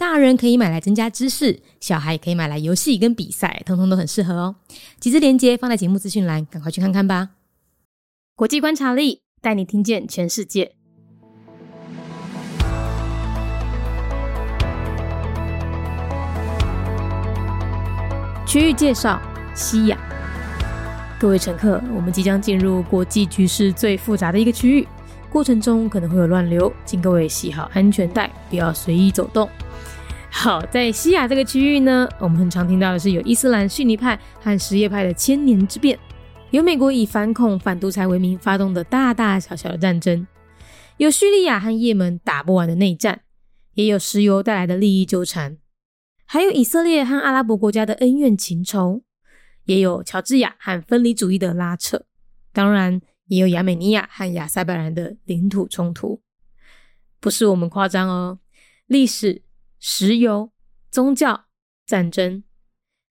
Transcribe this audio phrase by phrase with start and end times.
[0.00, 4.56] 大人可以买来增加知识，小孩也可以买来游戏跟比赛，通通都很适合哦。
[4.98, 7.32] 几支链接放在节目资讯栏，赶快去看看吧。
[8.34, 10.72] 国际观察力带你听见全世界。
[18.46, 19.20] 区域介绍：
[19.54, 19.98] 西亚。
[21.20, 24.88] 各位乘客，我们即将进入国际局势最复杂的一个区域，
[25.30, 29.48] 过程中可能会有乱流，请各位系好安全带，不要随意走动。
[30.28, 35.98] 好，在西亚这个区域呢，我们很常听到的是有伊斯兰逊尼派和什叶派的千年之变，
[36.50, 40.26] 有美国以反恐反独裁为名发动的大大小小的战争，
[40.96, 43.20] 有叙利亚和也门打不完的内战，
[43.74, 45.58] 也有石油带来的利益纠缠，
[46.26, 49.02] 还有以色列和阿拉伯国家的恩怨情仇，
[49.64, 52.02] 也有乔治亚和分离主义的拉扯，
[52.52, 53.00] 当然
[53.30, 56.22] 也有亚美尼亚和亚塞拜然的领土冲突。
[57.20, 58.40] 不是我们夸张哦，
[58.86, 59.44] 历史。
[59.82, 60.52] 石油、
[60.90, 61.46] 宗教、
[61.86, 62.44] 战争，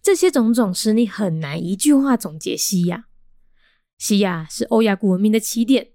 [0.00, 3.08] 这些种种使你很难一句话总结西亚。
[3.98, 5.92] 西亚是欧亚古文明的起点，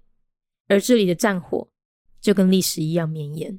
[0.68, 1.72] 而这里的战火
[2.20, 3.58] 就跟历史一样绵延。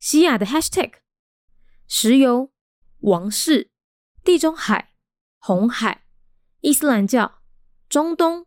[0.00, 0.92] 西亚的 Hashtag：
[1.86, 2.50] 石油、
[3.00, 3.70] 王室、
[4.22, 4.94] 地中海、
[5.38, 6.06] 红海、
[6.62, 7.42] 伊斯兰教、
[7.90, 8.46] 中东、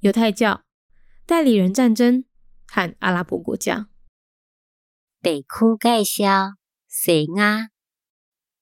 [0.00, 0.62] 犹太教、
[1.26, 2.24] 代理人战争
[2.66, 3.88] 和阿拉伯国家。
[5.20, 5.46] 地区
[5.80, 6.54] 介绍。
[6.90, 7.68] 西亚，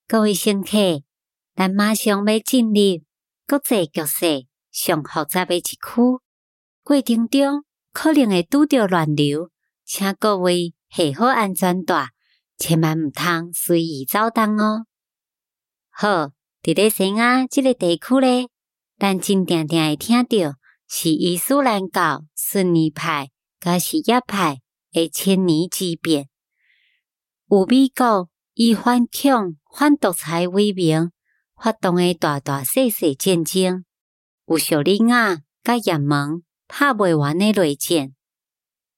[0.09, 1.03] 各位乘客，
[1.55, 2.75] 咱马上要进入
[3.47, 5.79] 国际局势上复杂的一区，
[6.83, 9.51] 过程中可能会拄到乱流，
[9.85, 12.09] 请各位系好安全带，
[12.59, 14.87] 千万毋通随意走动哦。
[15.89, 16.33] 好，
[16.63, 18.49] 伫咧西亚即个地区咧，
[18.99, 20.57] 咱真定定会听到
[20.89, 24.61] 是伊斯兰教逊尼派甲什叶派
[24.93, 26.29] 的千年之变。
[27.49, 31.11] 有美国以反恐、反独裁为名
[31.57, 33.85] 发动诶大大小小战争，
[34.47, 38.15] 有叙利亚甲也门拍袂完诶内战，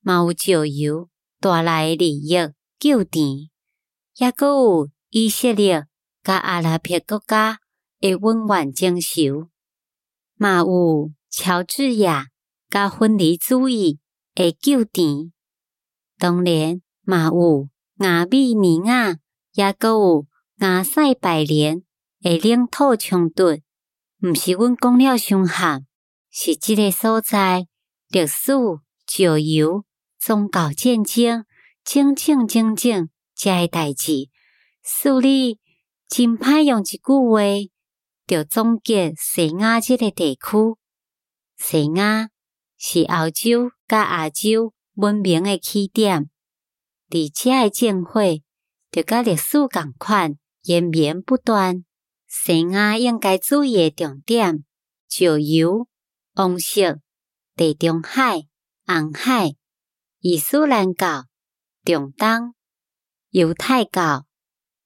[0.01, 1.09] 嘛有石油
[1.41, 2.37] 带来诶利益
[2.79, 3.49] 救甜，
[4.17, 5.87] 也阁有以色列
[6.23, 7.61] 甲阿拉伯国家
[8.01, 9.49] 诶温暖争仇，
[10.37, 12.29] 嘛有乔治亚
[12.71, 13.99] 甲分离主义
[14.35, 15.33] 诶救甜，
[16.19, 17.69] 当然嘛有。
[17.99, 19.19] 亚美尼亚
[19.53, 20.27] 也阁有
[20.59, 21.83] 亚塞拜然
[22.23, 23.59] 诶领土冲突，
[24.23, 25.85] 毋是阮讲了伤含，
[26.31, 27.67] 是即个所在
[28.09, 28.53] 历史、
[29.09, 29.85] 石油、
[30.17, 31.45] 宗教战争，
[31.85, 34.29] 正正正正遮个代志。
[34.85, 35.59] 所以
[36.09, 37.43] 真歹用一句话，
[38.27, 40.41] 着总结西亚即个地区。
[41.59, 42.31] 西亚
[42.79, 46.31] 是欧洲甲亚洲文明诶起点。
[47.11, 48.21] 而且诶战火
[48.91, 51.85] 就甲历史共款延绵不断。
[52.27, 54.65] 西亚应该注意诶重点：
[55.09, 55.89] 石油、
[56.35, 57.01] 王室、
[57.57, 58.43] 地中海、
[58.87, 59.57] 红海、
[60.21, 61.25] 伊斯兰教、
[61.85, 62.55] 中东、
[63.31, 64.27] 犹太教、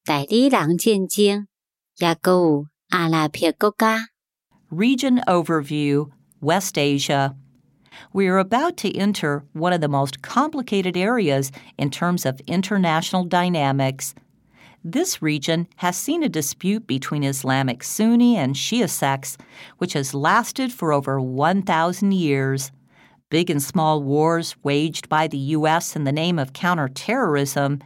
[0.05, 1.49] 代理人战争，
[1.99, 4.09] 也阁有阿拉伯国家。
[4.71, 6.11] Region Overview
[6.43, 7.35] West Asia
[8.13, 13.25] we are about to enter one of the most complicated areas in terms of international
[13.25, 14.15] dynamics.
[14.85, 19.39] This region has seen a dispute between Islamic Sunni and Shia sects,
[19.79, 22.73] which has lasted for over 1,000 years.
[23.31, 25.95] Big and small wars waged by the U.S.
[25.95, 27.81] in the name of counterterrorism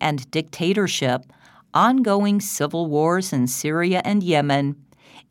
[0.00, 1.24] and dictatorship,
[1.72, 4.76] ongoing civil wars in Syria and Yemen,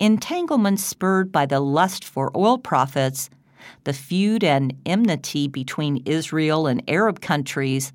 [0.00, 3.30] entanglements spurred by the lust for oil profits
[3.84, 7.92] the feud and enmity between Israel and Arab countries,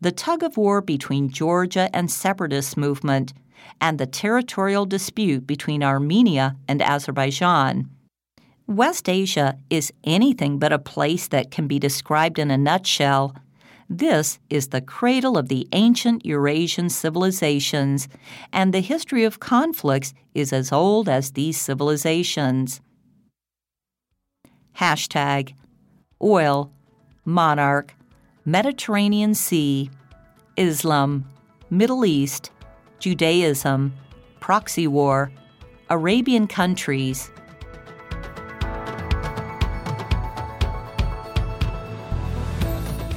[0.00, 3.32] the tug of war between Georgia and separatist movement,
[3.80, 7.88] and the territorial dispute between Armenia and Azerbaijan.
[8.66, 13.34] West Asia is anything but a place that can be described in a nutshell.
[13.88, 18.08] This is the cradle of the ancient Eurasian civilizations,
[18.52, 22.80] and the history of conflicts is as old as these civilizations
[24.76, 25.54] hashtag
[26.22, 26.72] oil,
[27.24, 27.94] monarch,
[28.44, 29.90] Mediterranean Sea,
[30.56, 31.24] Islam,
[31.70, 32.50] Middle East,
[32.98, 33.94] Judaism,
[34.40, 35.30] proxy war,
[35.90, 37.30] Arabian countries.